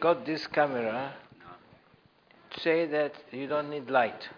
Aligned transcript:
got 0.00 0.24
this 0.24 0.46
camera, 0.46 1.12
say 2.62 2.86
that 2.86 3.12
you 3.30 3.46
don't 3.46 3.68
need 3.70 3.90
light. 3.90 4.28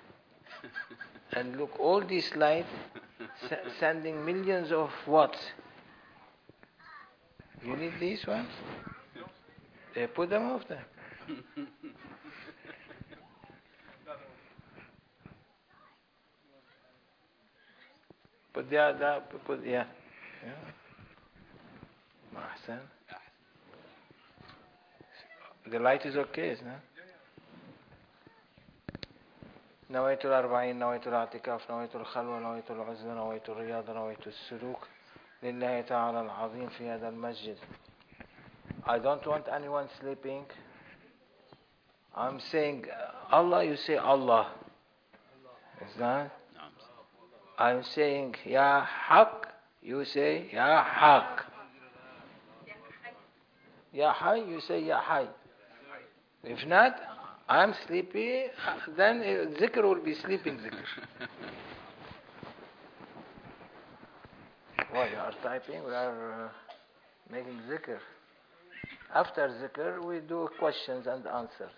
and 1.33 1.57
look, 1.57 1.79
all 1.79 2.01
this 2.01 2.35
light 2.35 2.67
sending 3.79 4.25
millions 4.25 4.73
of 4.73 4.91
watts. 5.07 5.39
You 7.65 7.77
need 7.77 7.93
these 8.01 8.27
ones? 8.27 8.51
They 9.95 10.07
put 10.07 10.31
them 10.31 10.51
off 10.51 10.63
there. 10.69 10.87
put 18.55 18.71
the 18.71 18.79
other, 18.79 19.23
put, 19.45 19.67
yeah. 19.67 19.85
yeah. 20.43 20.53
Mahsan. 22.35 22.81
The 25.70 25.80
light 25.80 26.06
is 26.06 26.16
okay, 26.16 26.50
isn't 26.52 26.68
it? 26.68 26.80
نويت 29.90 30.26
الأربعين 30.26 30.80
نويت 30.80 31.08
الاعتكاف 31.08 31.72
نويت 31.72 31.96
الخلوة 31.96 32.40
نويت 32.40 32.72
العزلة 32.72 33.14
نويت 33.14 33.50
الرياضة 33.50 33.94
نويت 33.94 34.28
السلوك 34.28 34.88
لله 35.44 35.82
تعالى 35.82 36.22
العظيم 36.22 36.70
في 36.70 36.90
هذا 36.90 37.10
المسجد 37.10 37.58
I 38.86 39.00
don't 39.00 39.26
want 39.26 39.48
anyone 39.48 39.88
sleeping 40.00 40.44
I'm 42.16 42.40
saying 42.52 42.86
uh, 42.90 43.36
Allah 43.36 43.64
you 43.64 43.78
say 43.78 43.96
Allah 43.96 44.52
is 45.82 45.96
that 46.00 46.32
نعم 46.56 46.72
I'm 47.58 47.84
saying 47.84 48.36
Ya 48.46 48.84
Haq 48.84 49.48
you 49.82 50.04
say 50.04 50.50
Ya 50.52 50.84
Haq 50.84 51.46
Ya 53.94 54.14
Hay 54.14 54.40
you 54.50 54.60
say 54.60 54.84
Ya 54.84 55.00
Hay 55.00 55.28
if 56.45 56.67
not 56.67 56.97
I'm 57.49 57.75
sleepy 57.87 58.45
then 58.97 59.21
zikr 59.61 59.83
will 59.83 60.03
be 60.03 60.15
sleeping 60.15 60.59
zikr 60.59 61.29
Why 64.93 65.09
you 65.09 65.17
are 65.17 65.33
typing? 65.43 65.83
We 65.85 65.95
are 65.95 66.45
uh, 66.45 66.49
making 67.33 67.61
zikr. 67.67 67.99
After 69.15 69.49
zikr, 69.49 70.05
we 70.07 70.21
do 70.21 70.51
questions 70.59 71.07
and 71.07 71.27
answers. 71.27 71.73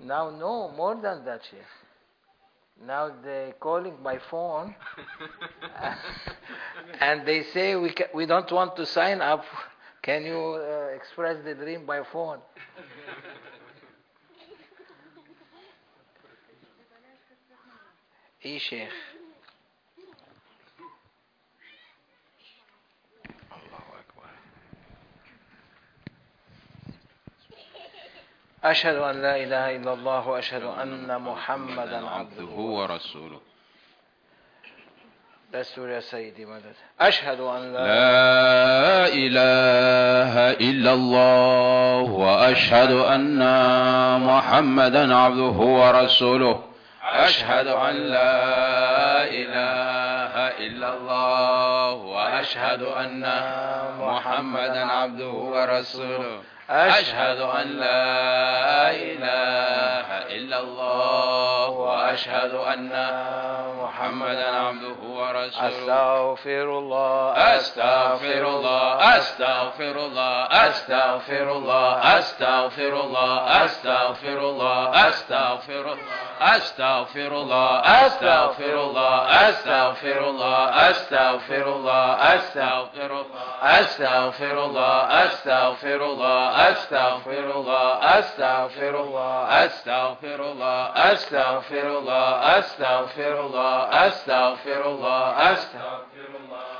Now, 0.00 0.30
no, 0.30 0.72
more 0.76 0.96
than 1.00 1.24
that, 1.24 1.42
Sheikh. 1.48 1.60
Now 2.84 3.12
they 3.24 3.54
calling 3.60 3.96
by 4.02 4.18
phone, 4.30 4.74
and 7.00 7.26
they 7.26 7.44
say 7.44 7.76
we 7.76 7.90
ca- 7.90 8.10
we 8.14 8.26
don't 8.26 8.50
want 8.50 8.74
to 8.76 8.86
sign 8.86 9.20
up. 9.20 9.44
Can 10.02 10.24
you 10.24 10.38
uh, 10.38 10.94
express 10.96 11.36
the 11.44 11.54
dream 11.54 11.84
by 11.86 12.02
phone? 12.12 12.40
اي 18.44 18.58
شيخ 18.58 18.94
الله 23.52 23.86
أكبر 24.00 24.30
أشهد 28.64 28.96
أن 28.96 29.22
لا 29.22 29.36
إله 29.36 29.76
إلا 29.76 29.92
الله 29.92 30.28
وأشهد 30.28 30.62
أن 30.62 31.20
محمدا 31.22 32.08
عبده 32.08 32.54
ورسوله 32.54 33.40
دستور 35.52 35.88
يا 35.88 36.00
سيدي 36.00 36.44
مدد. 36.44 36.74
أشهد 37.00 37.40
أن 37.40 37.72
لا 37.72 37.84
لا 37.86 39.08
إله 39.08 40.50
إلا 40.50 40.92
الله 40.92 42.00
وأشهد 42.00 42.90
أن 42.90 43.40
محمدا 44.20 45.14
عبده 45.16 45.58
ورسوله. 45.80 46.64
أشهد 47.12 47.66
أن 47.66 47.94
لا 47.94 49.24
إله 49.24 50.34
إلا 50.66 50.94
الله 50.94 51.27
وأشهد 52.48 52.82
أن 52.82 53.20
محمدا 54.00 54.92
عبده 54.92 55.28
ورسوله. 55.28 56.40
أشهد 56.70 57.40
أن 57.40 57.66
لا 57.68 58.90
إله 58.90 60.08
إلا 60.36 60.58
الله 60.60 61.68
وأشهد 61.68 62.54
أن 62.54 62.88
محمدا 63.82 64.48
عبده 64.56 65.00
ورسوله. 65.02 65.68
أستغفر 65.68 66.78
الله 66.78 67.32
أستغفر 67.36 68.48
الله 68.48 69.18
أستغفر 69.18 69.96
الله 70.06 70.68
أستغفر 70.68 71.52
الله 71.52 72.18
أستغفر 72.18 73.00
الله 73.00 73.64
أستغفر 73.64 74.38
الله 74.40 75.08
أستغفر 75.08 75.96
أستغفر 76.40 77.32
الله 77.42 77.80
أستغفر 77.80 78.80
الله 78.84 79.48
أستغفر 79.48 80.28
الله 80.30 80.90
أستغفر 80.90 81.76
الله 81.76 82.34
أستغفر 82.34 83.24
أستغفر 83.62 84.64
الله 84.64 85.24
أستغفر 85.24 86.04
الله 86.04 86.68
أستغفر 86.70 87.50
الله 87.56 88.18
أستغفر 88.18 89.00
الله 89.00 89.64
أستغفر 89.64 90.50
الله 90.50 90.92
أستغفر 91.12 91.98
الله 91.98 92.58
أستغفر 92.58 93.38
الله 93.40 93.88
أستغفر 94.06 94.86
الله 94.86 94.86
أستغفر 94.86 94.86
الله 94.86 96.07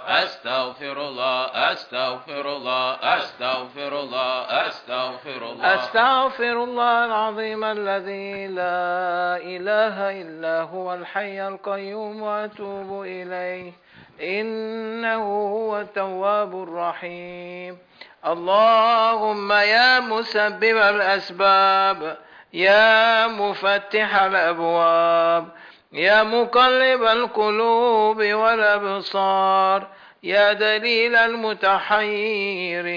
أستغفر 0.09 1.09
الله 1.09 1.45
أستغفر 1.73 2.57
الله 2.57 2.97
أستغفر 3.03 4.01
الله 4.01 4.67
أستغفر 4.67 5.51
الله. 5.53 5.75
أستغفر 5.75 6.65
الله 6.65 7.05
العظيم 7.05 7.65
الذي 7.65 8.47
لا 8.47 9.37
إله 9.37 10.21
إلا 10.23 10.63
هو 10.63 10.95
الحي 10.95 11.49
القيوم 11.49 12.23
وأتوب 12.23 13.03
إليه. 13.03 13.73
إنه 14.21 15.25
هو 15.49 15.81
التواب 15.81 16.63
الرحيم. 16.63 17.79
اللهم 18.27 19.53
يا 19.53 20.01
مسبب 20.01 20.77
الأسباب 20.77 22.17
يا 22.53 23.27
مفتح 23.27 24.23
الأبواب 24.23 25.49
يا 25.93 26.23
مقلب 26.23 27.03
القلوب 27.03 28.17
والأبصار 28.17 29.87
يا 30.23 30.53
دليل 30.53 31.17
المتحيرين 31.17 32.89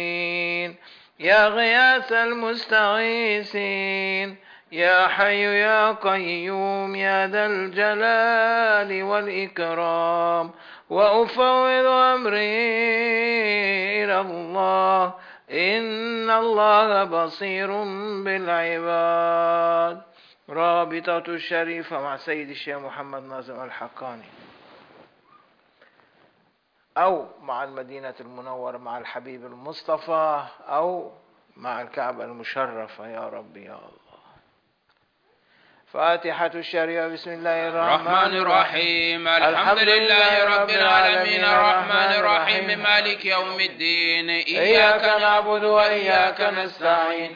يا 1.19 1.47
غياث 1.47 2.12
المستغيثين 2.12 3.72
يا 4.72 5.07
حي 5.07 5.41
يا 5.41 5.91
قيوم 5.91 6.96
يا 6.96 7.28
ذا 7.28 7.46
الجلال 7.46 9.03
والإكرام. 9.03 10.52
وأفوض 10.90 11.85
أمري 11.85 12.73
إلى 14.03 14.22
الله 14.22 15.13
إن 15.52 16.31
الله 16.31 17.03
بصير 17.03 17.84
بالعباد. 18.23 20.10
رابطة 20.51 21.17
الشريفة 21.17 22.01
مع 22.01 22.17
سيد 22.17 22.50
الشيخ 22.50 22.78
محمد 22.78 23.23
ناظم 23.23 23.63
الحقاني. 23.63 24.25
أو 26.97 27.28
مع 27.41 27.63
المدينة 27.63 28.13
المنورة 28.19 28.78
مع 28.78 28.97
الحبيب 28.97 29.45
المصطفى 29.45 30.44
أو 30.69 31.11
مع 31.57 31.81
الكعبة 31.81 32.23
المشرفة 32.23 33.07
يا 33.07 33.19
ربي 33.19 33.66
يا 33.66 33.75
الله. 33.75 33.91
فاتحة 35.94 36.51
الشريعة 36.56 37.07
بسم 37.07 37.31
الله 37.31 37.67
الرحمن 37.67 38.07
الرحمن 38.07 38.38
الرحيم. 38.38 39.28
الحمد 39.28 39.79
لله 39.79 40.57
رب 40.57 40.69
العالمين. 40.69 41.44
الرحمن 41.45 42.13
الرحيم. 42.19 42.79
مالك 42.79 43.25
يوم 43.25 43.59
الدين. 43.59 44.29
إياك 44.29 45.22
نعبد 45.22 45.64
وإياك 45.64 46.41
نستعين. 46.41 47.35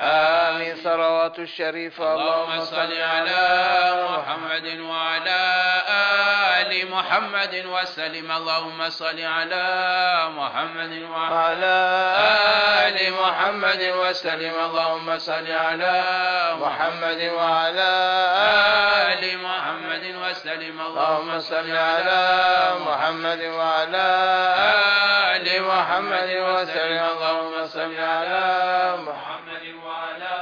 آمين. 0.00 0.76
صلوات 0.84 1.38
الشريفة 1.38 2.14
اللهم 2.14 2.64
صل 2.64 2.92
على 3.02 3.44
محمد 4.10 4.80
وعلى 4.80 5.40
آل 6.60 6.90
محمد 6.90 7.54
وسلم. 7.66 8.32
اللهم 8.32 8.88
صل 8.90 9.20
على 9.20 9.66
محمد 10.36 10.92
وعلى 11.12 11.76
آل 12.86 13.12
محمد 13.12 13.82
وسلم. 13.82 14.54
اللهم 14.66 15.18
صل 15.18 15.52
على 15.52 15.96
محمد 16.60 17.20
وعلى 17.36 17.92
آل 19.12 19.38
محمد 19.38 20.04
وسلم. 20.22 20.80
اللهم 20.80 21.40
صل 21.40 21.70
على 21.76 22.24
محمد 22.86 23.42
وعلى 23.42 24.08
آل 25.34 25.46
محمد 25.62 26.30
وسلم. 26.48 27.04
اللهم 27.14 27.29
صل 27.66 28.00
على 28.00 28.46
محمد 28.98 29.64
وعلى 29.84 30.32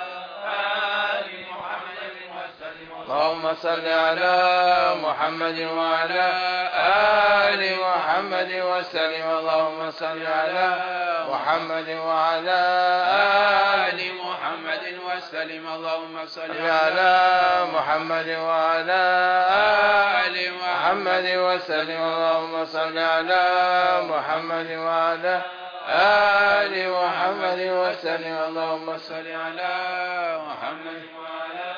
آل 1.14 1.28
محمد 1.50 2.14
وسلم. 2.36 2.90
اللهم 3.02 3.54
صل 3.54 3.86
على 3.88 4.36
محمد 5.02 5.58
وعلى 5.60 6.26
آل 7.48 7.62
محمد 7.80 8.52
وسلم. 8.52 9.38
اللهم 9.38 9.90
صل 9.90 10.26
على 10.26 10.68
محمد 11.30 11.88
وعلى 11.88 12.60
آل 13.88 14.00
محمد 14.24 14.84
وسلم. 15.06 15.64
اللهم 15.74 16.26
صل 16.26 16.68
على 16.68 17.14
محمد 17.74 18.28
وعلى 18.28 19.04
آل 20.24 20.36
محمد 20.62 21.26
وسلم. 21.36 22.00
اللهم 22.02 22.64
صل 22.64 22.98
على 22.98 23.44
محمد 24.02 24.70
وعلى 24.70 25.34
آل 25.36 25.57
محمد 26.88 27.58
وسلم. 27.58 28.38
اللهم 28.48 28.98
صل 28.98 29.14
على 29.14 29.74
محمد. 30.46 31.02
وعلى 31.18 31.74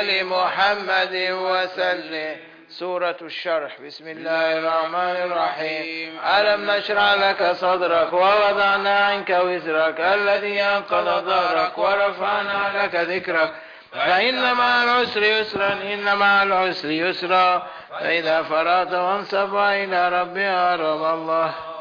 آل 0.00 0.26
محمد 0.26 1.28
وسلم. 1.30 2.36
سورة 2.68 3.16
الشرح. 3.22 3.80
بسم 3.86 4.08
الله 4.08 4.58
الرحمن 4.58 5.32
الرحيم. 5.32 6.18
ألم 6.24 6.70
نشرع 6.70 7.14
لك 7.14 7.52
صدرك 7.52 8.12
ووضعنا 8.12 8.98
عنك 8.98 9.30
وزرك 9.30 10.00
الذي 10.00 10.62
أنقض 10.62 11.24
ظهرك 11.24 11.78
ورفعنا 11.78 12.82
لك 12.82 12.94
ذكرك. 12.94 13.52
فإن 13.92 14.52
مع 14.52 14.84
العسر 14.84 15.22
يسرا 15.22 15.72
إن 15.72 16.16
مع 16.16 16.42
العسر 16.42 16.90
يسرا. 16.90 17.66
فإذا 18.00 18.42
فرغت 18.42 18.92
وانصب 18.92 19.56
إلى 19.56 20.20
ربها 20.20 20.76
رب 20.76 21.14
الله. 21.14 21.75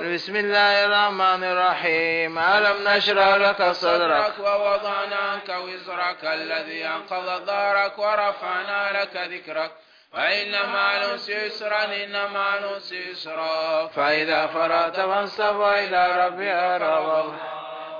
بسم 0.00 0.36
الله 0.36 0.84
الرحمن 0.84 1.44
الرحيم. 1.44 2.38
ألم 2.38 2.88
نشرح 2.88 3.34
لك 3.34 3.62
صدرك 3.70 4.38
ووضعنا 4.38 5.16
عنك 5.16 5.48
وزرك 5.48 6.24
الذي 6.24 6.86
أنقض 6.86 7.44
ظهرك 7.44 7.98
ورفعنا 7.98 9.02
لك 9.02 9.16
ذكرك. 9.16 9.70
فإن 10.12 10.70
مع 10.72 10.94
يسرا 11.28 11.84
إن 11.84 12.32
مع 12.32 12.56
يسرا 12.92 13.86
فإذا 13.86 14.46
فرغت 14.46 15.00
فانصب 15.00 15.62
إلى 15.62 16.26
ربها 16.26 16.78
رب 16.78 17.34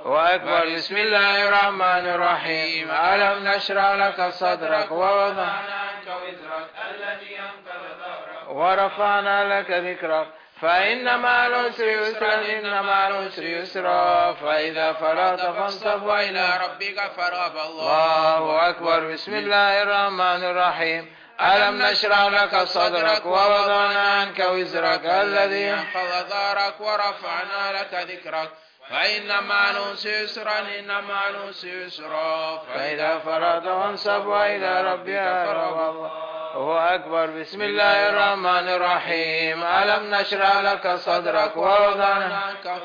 وأكبر 0.05 0.75
بسم 0.75 0.97
الله 0.97 1.47
الرحمن 1.47 2.07
الرحيم. 2.15 2.91
ألم 2.91 3.47
نشرح 3.47 3.91
لك 3.91 4.29
صدرك 4.29 4.91
ووضعنا 4.91 5.75
عنك 5.75 6.07
وزرك 6.07 6.69
الذي 6.89 7.39
أنقذ 7.39 7.83
ظهرك 7.99 8.49
ورفعنا 8.49 9.59
لك 9.59 9.71
ذكرك. 9.71 10.27
فإن 10.61 11.19
مع 11.19 11.47
العسر 11.47 11.87
يسرا 11.87 12.33
إن 12.33 12.83
مع 12.83 13.07
العسر 13.07 13.43
يسرا. 13.43 14.33
فإذا 14.33 14.93
فرغت 14.93 15.41
فانصب 15.41 16.03
وإلى 16.03 16.59
ربك 16.63 17.11
فرغب 17.17 17.57
الله 17.69 18.69
أكبر. 18.69 19.11
بسم 19.13 19.33
الله 19.33 19.83
الرحمن 19.83 20.43
الرحيم. 20.43 21.15
ألم 21.41 21.81
نشرح 21.81 22.25
لك 22.25 22.55
صدرك 22.55 23.25
ووضعنا 23.25 24.01
عنك 24.01 24.39
وزرك 24.39 25.05
الذي 25.05 25.73
أنقض 25.73 26.29
ظهرك 26.29 26.81
ورفعنا 26.81 27.79
لك 27.79 27.93
ذكرك. 27.93 28.49
فإن 28.89 29.43
مع 29.43 29.69
العسر 29.69 30.09
يسرا 30.09 30.59
إن 30.59 31.03
مع 31.03 31.29
العسر 31.29 31.67
يسرا. 31.67 32.57
فإذا 32.57 33.19
فرغت 33.19 33.63
فانصب 33.63 34.25
وإلى 34.25 34.93
ربك 34.93 35.45
فرغب 35.45 36.30
هو 36.53 36.77
أكبر. 36.77 37.25
بسم 37.25 37.61
الله 37.61 38.09
الرحمن 38.09 38.69
الرحيم. 38.69 39.63
ألم 39.63 40.15
نشرح 40.15 40.57
لك 40.57 40.95
صدرك 40.95 41.57
ووضعنا. 41.57 42.37
عنك 42.37 42.81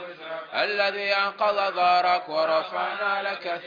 الذي 0.55 1.15
أنقض 1.15 1.75
ظهرك 1.75 2.29
ورفعنا 2.29 3.23
لك. 3.23 3.47
ذكرك 3.47 3.63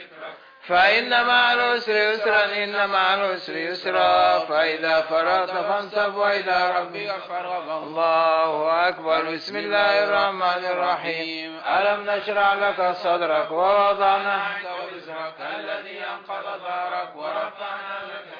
فإن 0.68 1.26
مع 1.26 1.52
العسر 1.52 1.92
يسرا 1.92 2.44
إن 2.44 2.88
مع 2.88 3.14
العسر 3.14 3.56
يسرا. 3.56 4.38
فإذا 4.38 5.00
فرغت 5.00 5.50
فانصب 5.50 6.14
وإلى 6.14 6.78
ربك 6.78 7.14
فارغب. 7.28 7.82
الله 7.82 8.88
أكبر. 8.88 9.34
بسم 9.34 9.56
الله 9.56 10.04
الرحمن 10.04 10.64
الرحيم. 10.64 11.60
ألم 11.66 12.10
نشرح 12.10 12.52
لك 12.52 12.92
صدرك 12.92 13.50
ووضعنا. 13.50 14.32
عنك 14.32 14.64
وزرك 14.64 15.34
الذي 15.58 16.04
أنقض 16.04 16.44
ظهرك 16.44 17.16
ورفعنا 17.16 17.98
لك. 18.04 18.39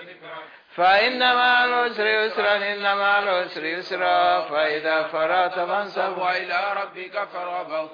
فإن 0.80 1.34
مع 1.34 1.64
العسر 1.64 2.06
يسرا 2.06 2.56
إن 2.56 2.96
مع 2.96 3.18
العسر 3.18 3.64
يسرا. 3.64 4.40
فإذا 4.40 5.02
فرغت 5.02 5.54
فانصب. 5.54 6.18
وإلى 6.18 6.58
ربك 6.82 7.28
فارغب. 7.32 7.88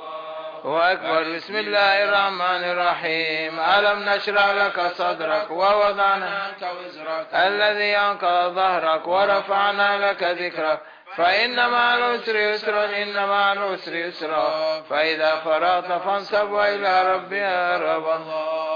وأكبر 0.65 1.23
بسم 1.37 1.57
الله 1.57 2.05
الرحمن 2.05 2.65
الرحيم. 2.65 3.61
ألم 3.61 4.09
نشرح 4.09 4.51
لك 4.51 4.81
صدرك 4.81 5.51
ووضعنا 5.51 6.27
عنك 6.27 6.71
وزرك. 6.81 7.27
الذي 7.35 7.97
أنقض 7.97 8.55
ظهرك 8.55 9.09
ورفعنا 9.09 10.11
لك 10.11 10.23
ذكرك. 10.23 10.81
فإن 11.17 11.71
مع 11.71 11.95
العسر 11.95 12.37
يسرا 12.37 12.85
إن 12.85 13.27
مع 13.27 13.53
العسر 13.53 13.95
يسرا. 13.95 14.81
فإذا 14.91 15.37
فرغت 15.37 16.03
فانصب 16.03 16.51
وإلى 16.51 17.15
ربها 17.15 17.79
رب 17.79 18.05
الله. 18.05 18.67
أكبر 18.67 18.76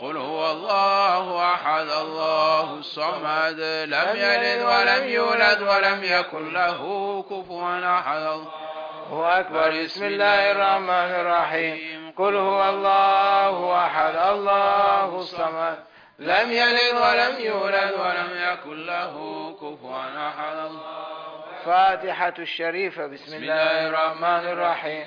قل 0.00 0.16
هو 0.16 0.50
الله 0.50 1.54
أحد 1.54 1.88
الله 1.88 2.74
الصمد 2.74 3.60
لم 3.88 4.08
يلد 4.16 4.62
ولم 4.62 5.08
يولد 5.08 5.62
ولم 5.62 6.04
يكن 6.04 6.52
له 6.52 7.22
كفوا 7.22 7.98
أحد. 7.98 8.16
الله 8.16 9.40
أكبر. 9.40 9.82
بسم 9.84 10.04
الله 10.04 10.52
الرحمن 10.52 11.10
الرحيم. 11.20 12.12
قل 12.18 12.36
هو 12.36 12.68
الله 12.68 13.86
أحد 13.86 14.16
الله 14.16 15.04
الصمد. 15.04 15.78
لم 16.18 16.52
يلد 16.52 16.94
ولم 16.94 17.40
يولد 17.40 17.92
ولم 17.92 18.30
يكن 18.34 18.86
له 18.86 19.14
كفوا 19.60 20.28
أحد. 20.28 20.56
الله 20.56 20.80
فاتحة 21.64 22.34
الشريفة. 22.38 23.06
بسم 23.06 23.36
الله 23.36 23.88
الرحمن 23.88 24.48
الرحيم. 24.52 25.06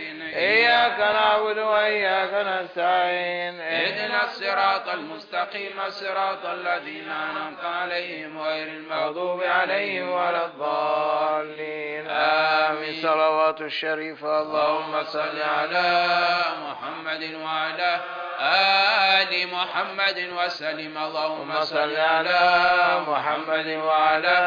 إياك 0.33 0.99
نعبد 0.99 1.57
وإياك 1.57 2.33
نستعين. 2.33 3.61
اهدنا 3.61 4.23
الصراط 4.23 4.89
المستقيم 4.89 5.89
صراط 5.89 6.45
الذين 6.45 7.09
أنعمت 7.11 7.63
عليهم 7.63 8.41
غير 8.41 8.67
المغضوب 8.67 9.43
عليهم 9.43 10.09
ولا 10.09 10.45
الضالين. 10.45 12.07
آمين. 12.09 13.01
صلوات 13.01 13.61
الشريفة 13.61 14.41
اللهم 14.41 15.03
صل 15.03 15.41
على 15.41 16.07
محمد 16.69 17.35
وعلى 17.43 17.99
آل 18.41 19.47
محمد 19.53 20.29
وسلم 20.37 20.97
اللهم 20.97 21.61
صل 21.61 21.95
على 21.97 22.39
محمد 23.07 23.67
وعلى 23.67 24.37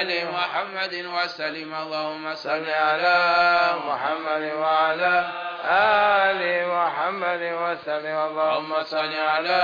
آل 0.00 0.10
محمد 0.32 0.94
وسلم 0.94 1.74
اللهم 1.74 2.34
صل 2.34 2.70
على 2.70 3.18
محمد 3.86 4.52
وعلى 4.58 5.24
آل 5.68 6.68
محمد 6.68 7.42
وسلم 7.62 8.18
اللهم 8.18 8.82
صل 8.84 9.14
على 9.14 9.62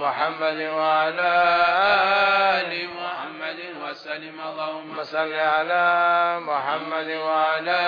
محمد 0.00 0.60
وعلى 0.60 1.32
آل 2.58 2.88
محمد 2.88 3.11
وسلم 4.12 4.40
اللهم 4.40 5.04
صل 5.04 5.32
على 5.32 5.86
محمد 6.40 7.08
وعلى 7.08 7.80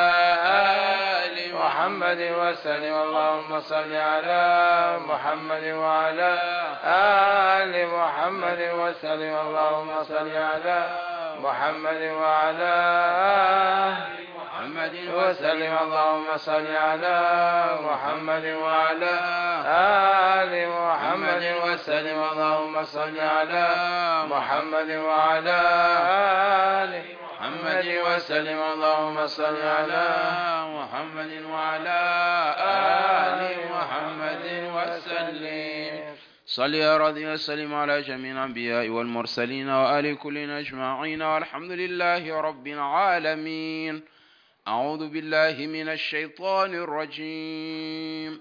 آل 1.20 1.54
محمد 1.54 2.20
وسلم. 2.40 2.94
اللهم 3.02 3.60
صل 3.60 3.92
على 3.92 4.44
محمد 5.04 5.64
وعلى 5.64 6.30
آل 7.60 7.86
محمد 7.86 8.60
وسلم. 8.80 9.34
اللهم 9.46 10.04
صل 10.04 10.36
على 10.36 10.78
محمد 11.44 12.02
وعلى 12.02 12.74
آل 13.88 14.23
محمد 14.74 14.96
وسلم 15.14 15.74
اللهم 15.82 16.36
صل 16.36 16.66
على 16.66 17.18
محمد 17.86 18.44
وعلى 18.44 19.14
آل 20.34 20.52
محمد. 20.68 21.44
وسلم 21.64 22.18
اللهم 22.32 22.84
صل 22.84 23.18
على 23.20 23.66
محمد 24.30 24.90
وعلى 24.90 25.60
آل 26.82 26.92
محمد. 27.22 27.86
وسلم 28.06 28.60
اللهم 28.74 29.26
صل 29.26 29.62
على 29.62 30.06
محمد 30.76 31.32
وعلى 31.50 32.00
آل 33.26 33.40
محمد 33.70 34.46
وسلم. 34.74 36.14
صل 36.46 36.74
يا 36.74 36.96
رضي 36.98 37.26
وسلم 37.32 37.74
على 37.74 38.02
جميع 38.02 38.32
الأنبياء 38.32 38.88
والمرسلين 38.88 39.68
وآل 39.70 40.18
كل 40.18 40.50
أجمعين. 40.50 41.22
والحمد 41.22 41.70
لله 41.70 42.40
رب 42.40 42.66
العالمين. 42.66 44.02
أعوذ 44.68 45.08
بالله 45.08 45.66
من 45.66 45.88
الشيطان 45.88 46.74
الرجيم. 46.74 48.40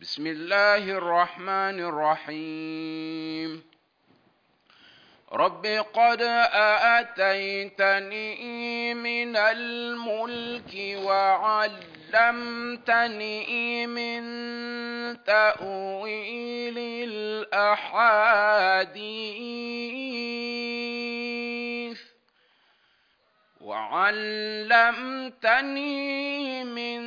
بسم 0.00 0.26
الله 0.26 0.76
الرحمن 0.76 1.80
الرحيم. 1.80 3.62
رب 5.32 5.66
قد 5.94 6.22
آتيتني 6.98 8.94
من 8.94 9.36
الملك 9.36 10.98
وعلمتني 11.04 11.86
من 13.86 14.22
تأويل 15.24 16.78
الأحاديث. 16.78 17.84
وعلمتني 23.64 24.64
من 26.64 27.04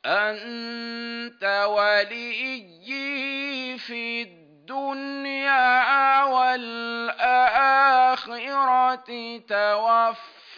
أنت 0.05 1.65
وليي 1.69 3.77
في 3.77 4.21
الدنيا 4.21 6.23
والآخرة. 6.23 7.73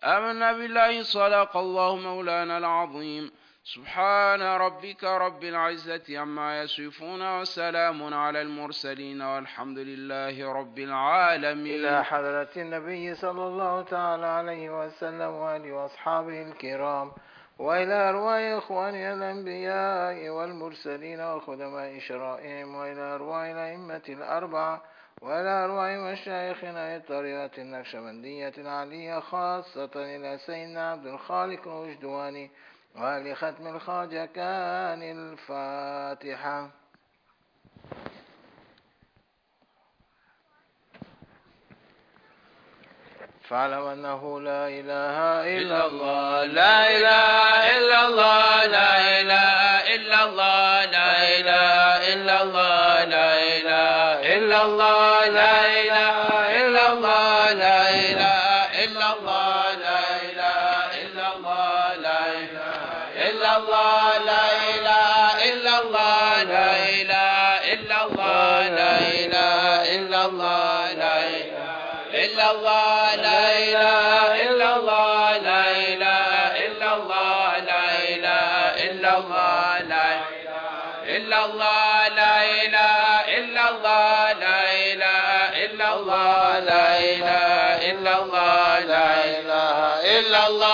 آمنا 0.05 0.53
بالله 0.53 1.03
صدق 1.03 1.57
الله 1.57 1.97
مولانا 1.97 2.59
العظيم. 2.59 3.33
سبحان 3.67 4.43
ربك 4.43 5.05
رب 5.05 5.45
العزة 5.45 6.19
عما 6.19 6.63
يصفون 6.63 7.41
وسلام 7.41 8.15
على 8.15 8.43
المرسلين 8.43 9.23
والحمد 9.23 9.79
لله 9.79 10.53
رب 10.53 10.79
العالمين. 10.79 11.75
إلى 11.85 12.05
حضرة 12.05 12.49
النبي 12.57 13.15
صلى 13.15 13.47
الله 13.47 13.83
تعالى 13.83 14.27
عليه 14.27 14.71
وسلم 14.81 15.31
وآله 15.31 15.73
وأصحابه 15.73 16.43
الكرام 16.43 17.13
وإلى 17.59 17.95
أرواح 18.09 18.63
إخواننا 18.65 19.15
الأنبياء 19.15 20.29
والمرسلين 20.29 21.21
وخدماء 21.21 21.99
شرائهم 21.99 22.75
وإلى 22.75 23.01
أرواح 23.01 23.43
الأئمة 23.45 24.03
الأربعة 24.09 24.83
وإلى 25.23 25.65
أرواح 25.65 26.13
مشايخنا 26.13 26.97
الطريقة 26.97 27.51
النقشبندية 27.59 28.53
العالية 28.59 29.21
خاصة 29.21 29.91
إلى 29.97 30.39
سيدنا 30.47 30.91
عبد 30.93 31.07
الخالق 31.07 31.69
الوجدواني 31.69 32.51
وآل 32.95 33.37
ختم 33.37 33.67
الخواجة 33.67 34.27
كان 34.27 35.03
الفاتحة. 35.03 36.71
فاعلم 43.49 43.87
أنه 43.87 44.41
لا 44.41 44.69
إله 44.69 45.19
إلا 45.59 45.87
الله. 45.87 46.45
لا 46.45 46.97
إله 46.97 47.24
لا 64.27 64.47
إله 64.75 65.45
إلا 65.53 65.75
الله 65.83 66.43
لا 66.43 66.71
إله 67.01 67.73
إلا 67.73 67.99
الله 68.07 68.69
لا 68.69 68.93
إله 68.99 69.95
إلا 69.97 70.21
الله 70.27 70.93
لا 71.03 71.17
إله 71.21 71.75
إلا 72.25 72.51
الله 72.51 73.17
لا 73.17 73.43
إله 73.59 74.43
إلا 74.45 74.77
الله 74.77 75.39
لا 75.49 75.65
إله 75.89 76.31
إلا 76.67 76.95
الله 76.97 77.59
لا 77.71 77.85
إله 78.09 78.51
إلا 78.87 79.11
الله 79.19 79.79
لا 79.89 80.09
إلا 81.17 81.39
الله 81.45 82.09
لا 82.17 82.37
إله 82.65 83.03
إلا 83.39 83.65
الله 83.71 84.33
لا 84.45 84.61
إله 84.93 85.29
إلا 85.65 85.89
الله 85.95 86.59
لا 86.71 86.87
إله 86.99 87.91
إلا 87.91 88.13
الله 88.23 88.79
لا 88.93 89.09
إله 89.25 89.79
إلا 90.19 90.41
الله 90.49 90.74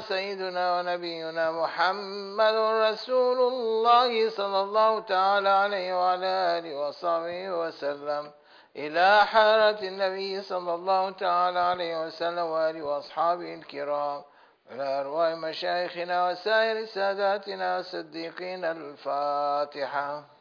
سيدنا 0.00 0.78
ونبينا 0.78 1.52
محمد 1.52 2.54
رسول 2.54 3.52
الله 3.52 4.30
صلى 4.30 4.60
الله 4.60 5.00
تعالى 5.00 5.48
عليه 5.48 5.94
وعلى 6.00 6.26
آله 6.26 6.76
وصحبه 6.76 7.50
وسلم. 7.50 8.32
إلى 8.76 9.26
حضرة 9.26 9.88
النبي 9.88 10.42
صلى 10.42 10.74
الله 10.74 11.10
تعالى 11.10 11.58
عليه 11.58 12.06
وسلم 12.06 12.46
وآله 12.46 12.82
وأصحابه 12.82 13.54
الكرام. 13.54 14.22
إلى 14.70 15.00
أرواح 15.00 15.32
مشايخنا 15.34 16.28
وسائر 16.28 16.84
ساداتنا 16.84 17.78
الصديقين 17.78 18.64
الفاتحة. 18.64 20.37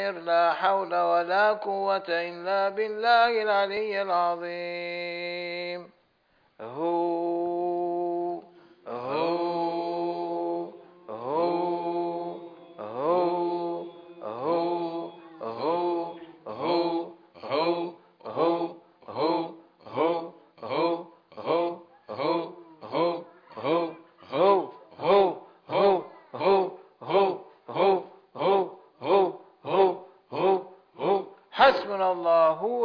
النصير 0.00 0.24
لا 0.24 0.52
حول 0.52 0.94
ولا 0.94 1.52
قوة 1.52 2.08
إلا 2.08 2.68
بالله 2.68 3.42
العلي 3.42 4.02
العظيم. 4.02 4.69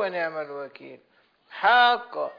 ونعم 0.06 0.38
الوكيل. 0.38 1.00
حق 1.50 2.32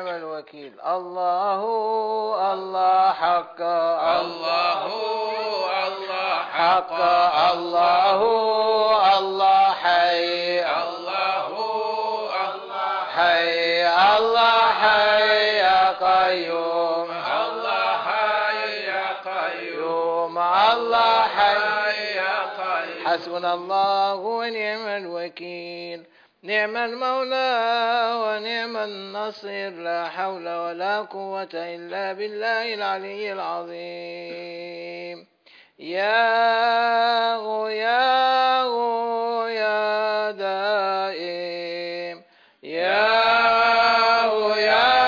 ونعم 0.00 0.16
الوكيل 0.16 0.72
الله 0.80 1.60
الله 2.52 3.12
حق. 3.12 3.60
الله 3.60 4.86
الله 5.88 6.36
حق. 6.52 6.92
الله 7.52 8.20
الله 9.18 9.64
حي. 9.72 10.60
الله 10.60 11.46
الله 12.50 12.96
حي 13.16 13.86
الله 14.16 14.60
حي 14.80 15.28
يا 15.58 15.82
قيوم. 15.92 17.08
الله 17.42 17.86
حي 18.08 18.86
يا 18.88 19.06
قيوم. 19.24 19.84
يوم 19.84 20.38
الله 20.38 21.22
حي. 21.22 21.58
حي 21.60 22.16
يا 22.16 22.36
قيوم. 22.60 23.06
حسبنا 23.06 23.54
الله 23.54 24.14
ونعم 24.14 24.86
الوكيل. 24.88 26.04
نعم 26.42 26.76
المولى 26.76 28.12
ونعم 28.24 28.76
النصير 28.76 29.70
لا 29.70 30.08
حول 30.08 30.48
ولا 30.48 31.00
قوة 31.00 31.48
إلا 31.54 32.12
بالله 32.12 32.74
العلي 32.74 33.32
العظيم. 33.32 35.26
يا 35.78 37.36
يا 37.68 38.64
يا 39.48 40.30
دائم. 40.30 42.22
يا 42.62 43.10
يا 44.22 44.56
يا 44.56 44.99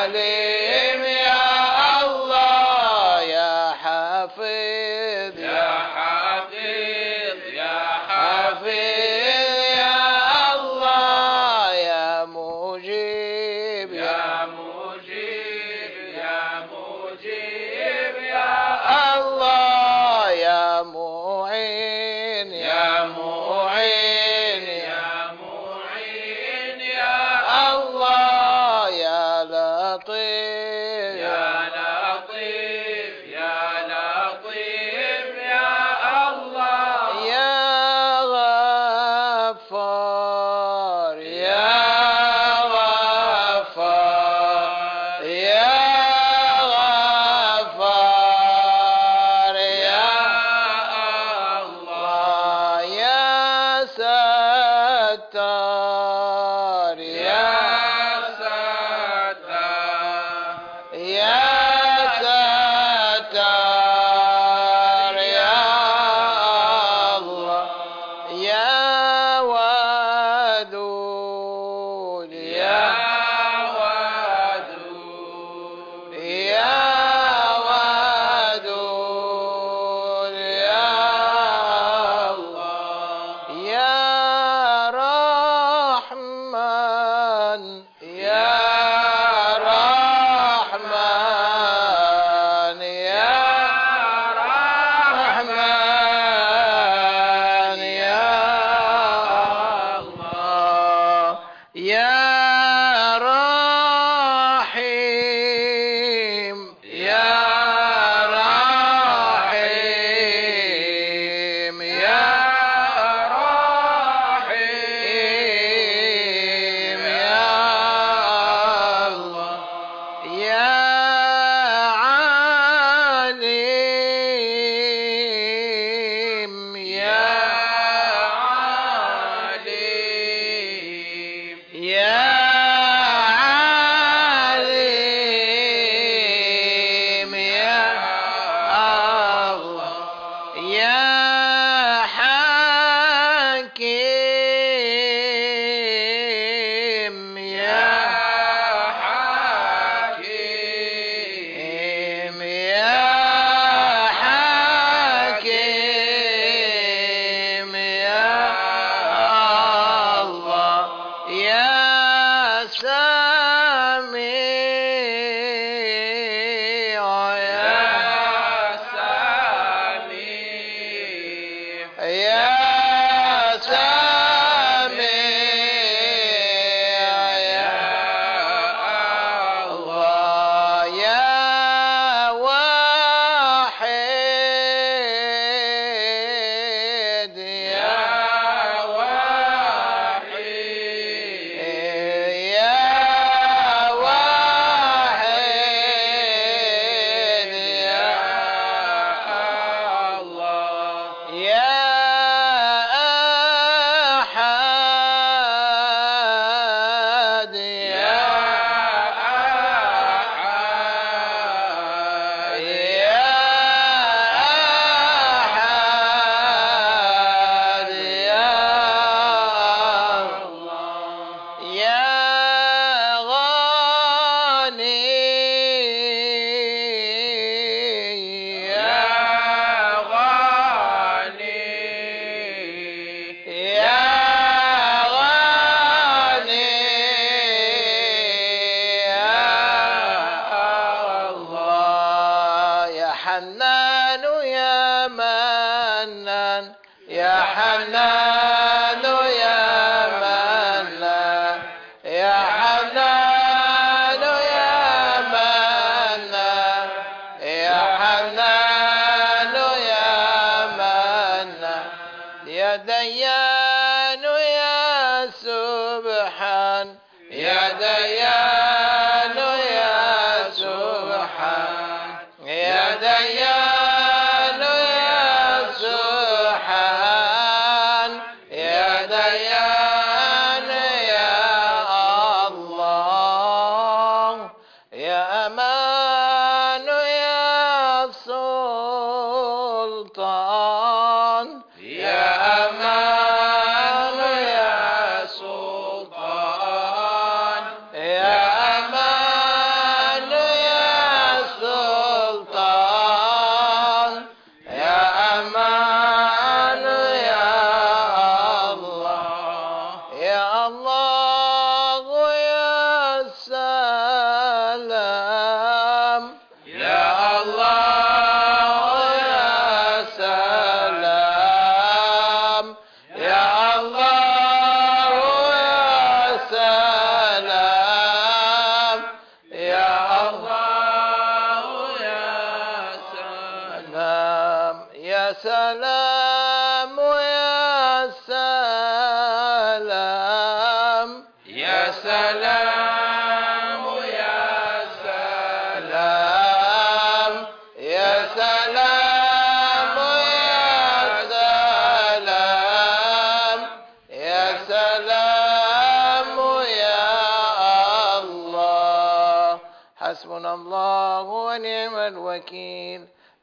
حليم 0.00 0.49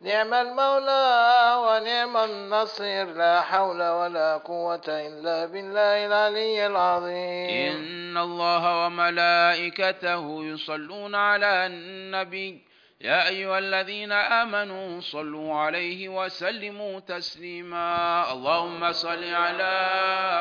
نعم 0.01 0.35
المولى 0.35 1.55
ونعم 1.59 2.17
النصير 2.17 3.05
لا 3.05 3.41
حول 3.41 3.83
ولا 3.83 4.37
قوة 4.37 4.87
إلا 4.89 5.47
بالله 5.47 6.07
العلي 6.07 6.67
العظيم. 6.67 7.77
إن 7.77 8.17
الله 8.17 8.87
وملائكته 8.87 10.45
يصلون 10.45 11.15
على 11.15 11.67
النبي. 11.67 12.63
يا 13.01 13.29
أيها 13.29 13.59
الذين 13.59 14.13
آمنوا 14.13 15.01
صلوا 15.01 15.55
عليه 15.55 16.09
وسلموا 16.09 17.01
تسليما. 17.01 18.33
اللهم 18.33 18.93
صل 18.93 19.35
على 19.35 19.75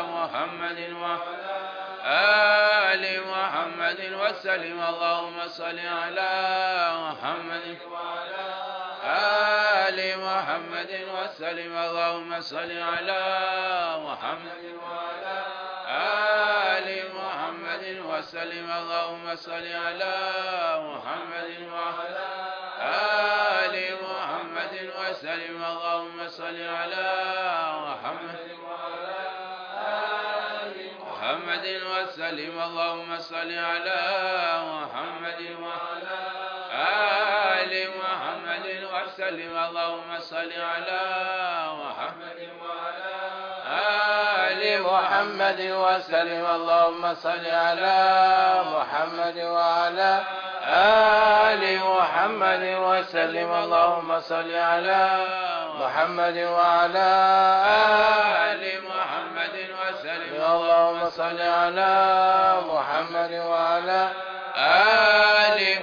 محمد 0.10 0.94
وعلى 1.02 1.58
آل 2.94 3.22
محمد 3.28 4.00
وسلم. 4.22 4.80
اللهم 4.82 5.48
صل 5.48 5.80
على 5.80 6.32
محمد. 7.02 7.78
وعلى 7.92 8.27
آل 9.18 10.18
محمد 10.18 10.92
وسلم 11.16 11.78
اللهم 11.78 12.42
صل 12.42 12.72
على 12.72 13.24
محمد 14.06 14.64
وعلى 14.84 15.38
آل 16.78 16.88
محمد 17.16 17.86
وسلم 18.10 18.72
اللهم 18.72 19.36
صل 19.36 19.68
على 19.86 20.16
محمد 20.90 21.52
وعلى 21.74 22.28
آل 23.66 23.76
محمد 24.04 24.76
وسلم 25.00 25.64
اللهم 25.64 26.28
صل 26.28 26.62
على 26.62 27.08
محمد 27.88 28.50
وعلى 28.64 29.20
آل 30.64 30.76
محمد 31.02 31.68
وسلم 31.92 32.62
اللهم 32.62 33.20
صل 33.20 33.52
على 33.52 34.02
محمد 34.74 35.42
وعلى 35.62 35.87
وسلم. 39.28 39.58
اللهم 39.58 40.20
صل 40.20 40.52
على 40.62 41.04
محمد 41.84 42.40
وعلى 42.64 43.16
آل 44.48 44.82
محمد 44.82 45.60
وسلم. 45.60 46.46
اللهم 46.56 47.14
صل 47.14 47.46
على 47.46 48.00
محمد 48.66 49.38
وعلى 49.38 50.22
آل 51.48 51.64
محمد 51.80 52.64
وسلم. 52.64 53.50
اللهم 53.64 54.20
صل 54.20 54.56
على 54.56 55.04
محمد 55.76 56.38
وعلى 56.38 57.12
آل 58.52 58.64
محمد 58.84 59.56
وسلم. 59.80 60.32
اللهم 60.52 61.10
صل 61.10 61.42
على 61.42 61.94
محمد 62.66 63.34
وعلى 63.34 64.12
آل 64.22 64.27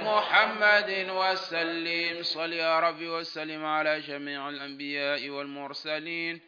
محمد 0.03 1.07
وسلم. 1.09 2.23
صل 2.23 2.53
يا 2.53 2.79
رب 2.79 3.01
وسلم 3.01 3.65
على 3.65 3.99
جميع 3.99 4.49
الأنبياء 4.49 5.29
والمرسلين 5.29 6.41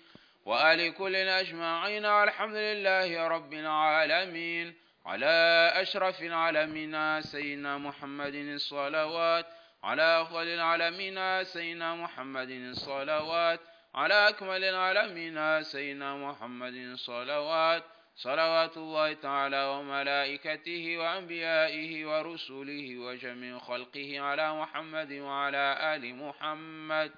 وآل 0.46 0.94
كل 0.94 1.16
أجمعين. 1.16 2.06
والحمد 2.06 2.56
لله 2.56 3.28
رب 3.28 3.54
العالمين. 3.54 4.76
على 5.06 5.72
أشرف 5.76 6.22
العالمين 6.22 7.22
سيدنا 7.22 7.78
محمد 7.78 8.36
الصلوات. 8.36 9.46
على 9.84 10.22
أفضل 10.22 10.48
العالمين 10.48 11.44
سيدنا 11.44 11.96
محمد 11.96 12.50
الصلوات. 12.50 13.60
على 13.96 14.30
أكمل 14.30 14.64
العالمين 14.64 15.64
سيدنا 15.64 16.16
محمد 16.16 16.74
الصلوات. 16.74 17.84
صلوات 18.18 18.78
الله 18.78 19.14
تعالى 19.14 19.64
وملائكته 19.66 20.98
وأنبيائه 20.98 22.06
ورسله 22.06 22.98
وجميع 22.98 23.60
خلقه 23.60 24.20
على 24.20 24.54
محمد 24.62 25.12
وعلى 25.14 25.96
آل 25.96 26.16
محمد 26.16 27.12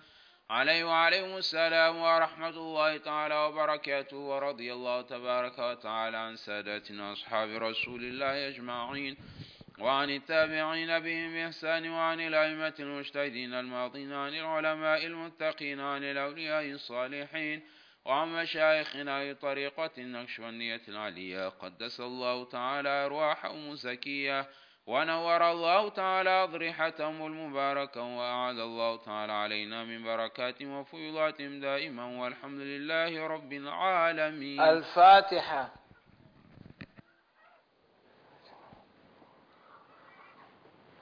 عليه 0.49 0.83
وعليهم 0.83 1.37
السلام 1.37 1.97
ورحمة 1.97 2.49
الله 2.49 2.97
تعالى 2.97 3.35
وبركاته 3.35 4.17
ورضي 4.17 4.73
الله 4.73 5.01
تبارك 5.01 5.59
وتعالى 5.59 6.17
عن 6.17 6.35
ساداتنا 6.35 7.13
أصحاب 7.13 7.49
رسول 7.49 8.03
الله 8.03 8.47
أجمعين 8.47 9.17
وعن 9.79 10.09
التابعين 10.09 10.99
بهم 10.99 11.33
بإحسان 11.33 11.89
وعن 11.89 12.19
الأئمة 12.19 12.73
المجتهدين 12.79 13.53
الماضين 13.53 14.13
عن 14.13 14.33
العلماء 14.33 15.05
المتقين 15.05 15.79
عن 15.79 16.03
الأولياء 16.03 16.65
الصالحين 16.71 17.61
وعن 18.09 18.33
مشايخنا 18.33 19.31
بطريقة 19.31 19.89
النقشبندية 19.97 20.81
العليا. 20.87 21.49
قدس 21.49 21.99
الله 21.99 22.45
تعالى 22.45 22.89
أرواحهم 22.89 23.75
زكية 23.75 24.47
ونور 24.87 25.51
الله 25.51 25.89
تعالى 25.89 26.29
أضرحتهم 26.29 27.25
المباركة 27.25 28.01
وأعاد 28.01 28.59
الله 28.59 28.97
تعالى 28.97 29.33
علينا 29.33 29.83
من 29.83 30.03
بركاتهم 30.03 30.71
وفيضاتهم 30.71 31.59
دائما 31.59 32.05
والحمد 32.21 32.59
لله 32.59 33.27
رب 33.27 33.53
العالمين. 33.53 34.61
الفاتحة. 34.61 35.69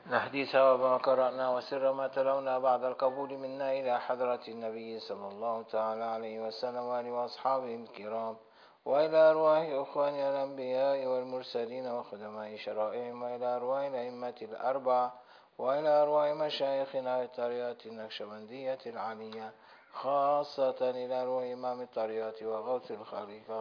نهدي 0.09 0.45
ثواب 0.45 0.79
ما 0.79 0.97
قرأنا 0.97 1.49
وسر 1.49 1.91
ما 1.93 2.07
تلونا 2.07 2.59
بعد 2.59 2.83
القبول 2.83 3.37
منا 3.37 3.71
إلى 3.71 3.99
حضرة 3.99 4.39
النبي 4.47 4.99
صلى 4.99 5.27
الله 5.27 5.63
تعالى 5.63 6.03
عليه 6.03 6.39
وسلم 6.39 6.83
وآله 6.83 7.11
وأصحابه 7.11 7.75
الكرام 7.75 8.37
وإلى 8.85 9.17
أرواح 9.17 9.67
إخواننا 9.71 10.29
الأنبياء 10.29 11.05
والمرسلين 11.07 11.87
وخدماء 11.87 12.55
شرائعهم 12.57 13.21
وإلى 13.21 13.45
أرواح 13.55 13.81
الأئمة 13.85 14.35
الأربعة 14.41 15.13
وإلى 15.57 15.89
أرواح 15.89 16.31
مشايخنا 16.31 17.23
الطريقة 17.23 17.77
النقشبندية 17.85 18.79
العالية 18.85 19.51
خاصة 19.93 20.89
إلى 20.89 21.21
أرواح 21.21 21.43
إمام 21.43 21.81
الطريقة 21.81 22.45
وغوث 22.47 22.91
الخليفة 22.91 23.59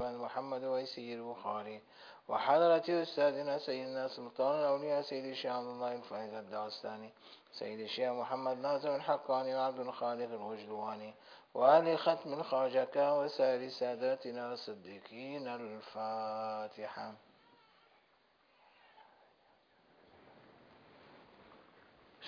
خاجة 0.00 0.16
محمد 0.16 0.64
ويسير 0.64 1.18
البخاري 1.18 1.80
وحضرة 2.28 3.02
أستاذنا 3.02 3.58
سيدنا 3.58 4.08
سلطان 4.08 4.60
الأولياء 4.60 5.02
سيد 5.02 5.24
الشيخ 5.24 5.52
عبد 5.52 5.66
الله 5.66 5.94
الفائز 5.94 6.34
الدعستاني 6.34 7.12
سيد 7.52 7.80
الشيخ 7.80 8.12
محمد 8.12 8.56
ناظم 8.56 8.94
الحقاني 8.94 9.54
وعبد 9.54 9.80
الخالق 9.80 10.30
الغجلواني 10.30 11.14
وآل 11.54 11.98
ختم 11.98 12.32
الخواجة 12.32 13.18
وسائر 13.18 13.68
ساداتنا 13.68 14.52
الصديقين 14.52 15.48
الفاتحة. 15.48 17.14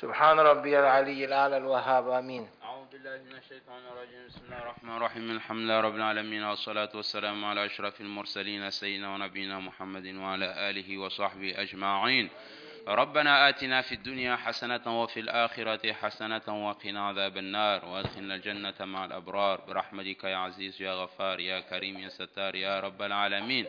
سبحان 0.00 0.40
ربي 0.40 0.78
العلي 0.78 1.24
الأعلى 1.24 1.56
الوهاب 1.56 2.08
آمين. 2.08 2.50
أعوذ 2.82 2.92
بالله 2.92 3.22
من 3.30 3.38
الشيطان 3.38 3.82
الرجيم. 3.92 4.26
بسم 4.28 4.44
الله 4.44 4.58
الرحمن 4.58 4.96
الرحيم. 4.96 5.30
الحمد 5.30 5.58
لله 5.58 5.80
رب 5.80 5.96
العالمين 5.96 6.42
والصلاة 6.42 6.90
والسلام 6.94 7.44
على 7.44 7.66
أشرف 7.66 8.00
المرسلين 8.00 8.70
سيدنا 8.70 9.14
ونبينا 9.14 9.58
محمد 9.58 10.06
وعلى 10.06 10.70
آله 10.70 10.98
وصحبه 10.98 11.62
أجمعين. 11.62 12.30
ربنا 12.88 13.48
آتنا 13.48 13.82
في 13.82 13.94
الدنيا 13.94 14.36
حسنة 14.36 15.02
وفي 15.02 15.20
الآخرة 15.20 15.92
حسنة 15.92 16.66
وقنا 16.66 17.06
عذاب 17.08 17.36
النار 17.36 17.84
وأدخلنا 17.84 18.34
الجنة 18.34 18.78
مع 18.80 19.04
الأبرار. 19.04 19.60
برحمتك 19.60 20.24
يا 20.24 20.36
عزيز 20.36 20.82
يا 20.82 20.92
غفار 20.92 21.40
يا 21.40 21.60
كريم 21.60 21.98
يا 21.98 22.08
ستار 22.08 22.54
يا 22.54 22.80
رب 22.80 23.02
العالمين. 23.02 23.66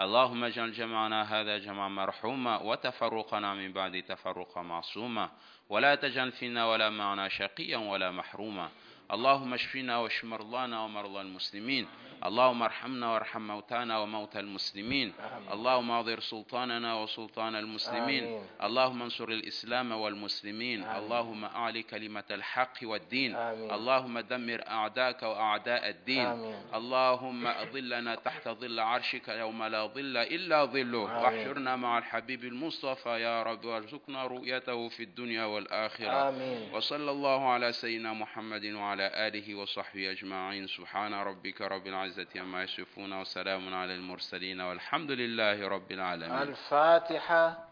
اللهم 0.00 0.44
اجعل 0.44 0.72
جمعنا 0.72 1.22
هذا 1.22 1.58
جمع 1.58 1.88
مرحوما 1.88 2.58
وتفرقنا 2.62 3.54
من 3.54 3.72
بعد 3.72 4.02
تفرقا 4.02 4.62
معصوما. 4.62 5.30
ولا 5.68 5.94
تجعل 5.94 6.32
فينا 6.32 6.66
ولا 6.66 6.90
معنا 6.90 7.28
شقيا 7.28 7.76
ولا 7.76 8.10
محروما. 8.10 8.68
اللهم 9.12 9.54
اشفنا 9.54 9.98
واشف 9.98 10.24
مرضانا 10.24 10.84
ومرضى 10.84 11.20
المسلمين. 11.20 11.88
اللهم 12.24 12.62
ارحمنا 12.62 13.12
وارحم 13.12 13.40
موتانا 13.40 13.98
وموتى 13.98 14.40
المسلمين 14.40 15.12
آمين. 15.20 15.52
اللهم 15.52 15.90
اغضر 15.90 16.20
سلطاننا 16.20 16.94
وسلطان 16.94 17.56
المسلمين 17.56 18.24
آمين. 18.24 18.42
اللهم 18.62 19.02
انصر 19.02 19.28
الإسلام 19.28 19.92
والمسلمين 19.92 20.82
آمين. 20.82 20.96
اللهم 20.96 21.44
أعلي 21.44 21.82
كلمة 21.82 22.24
الحق 22.30 22.76
والدين 22.82 23.34
آمين. 23.36 23.70
اللهم 23.70 24.18
دمر 24.20 24.60
أعداءك 24.68 25.22
وأعداء 25.22 25.88
الدين 25.88 26.26
آمين. 26.26 26.54
اللهم 26.74 27.46
أظلنا 27.46 28.14
تحت 28.14 28.48
ظل 28.48 28.80
عرشك 28.80 29.28
يوم 29.28 29.64
لا 29.64 29.86
ظل 29.86 30.16
إلا 30.16 30.64
ظله. 30.64 31.22
واحشرنا 31.22 31.76
مع 31.76 31.98
الحبيب 31.98 32.44
المصطفى 32.44 33.20
يا 33.20 33.42
رب 33.42 33.64
وارزقنا 33.64 34.26
رؤيته 34.26 34.88
في 34.88 35.02
الدنيا 35.02 35.44
والآخرة 35.44 36.28
آمين 36.28 36.74
وصلى 36.74 37.10
الله 37.10 37.48
على 37.48 37.72
سيدنا 37.72 38.12
محمد 38.12 38.64
وعلى 38.64 39.10
آله 39.26 39.54
وصحبه 39.54 40.10
أجمعين 40.10 40.66
سبحان 40.66 41.14
ربك 41.14 41.60
رب 41.60 41.86
العزة 42.10 42.40
عما 42.40 42.62
يصفون 42.62 43.20
وسلام 43.20 43.74
على 43.74 43.94
المرسلين 43.94 44.60
والحمد 44.60 45.10
لله 45.10 45.68
رب 45.68 45.92
العالمين 45.92 46.42
الفاتحة 46.42 47.68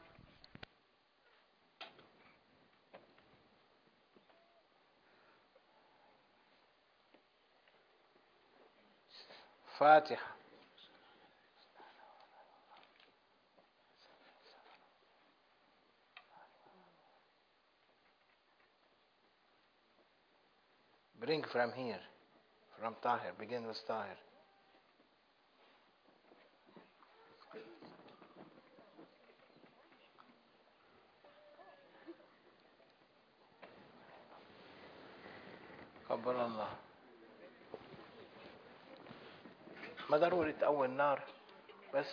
فاتحة 9.79 10.39
Bring 21.21 21.43
from 21.53 21.73
here, 21.73 22.01
from 22.81 22.95
Tahir. 23.03 23.33
Begin 23.39 23.67
with 23.67 23.77
Tahir. 23.87 24.17
قبل 36.11 36.37
الله. 36.37 36.69
ما 40.11 40.17
ضروري 40.17 40.53
تقوي 40.53 40.87
النار؟ 40.87 41.21